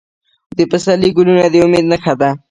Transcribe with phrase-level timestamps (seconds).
[0.57, 2.29] د پسرلي ګلونه د امید نښه ده.